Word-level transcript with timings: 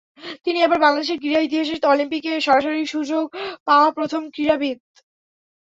তিনি 0.45 0.59
আবার 0.61 0.79
বাংলাদেশের 0.79 1.19
ক্রীড়া 1.19 1.41
ইতিহাসে 1.43 1.75
অলিম্পিকে 1.85 2.31
সরাসরি 2.39 2.83
সুযোগ 2.93 3.25
পাওয়া 3.67 3.89
প্রথম 3.97 4.21
ক্রীড়াবিদ। 4.33 4.77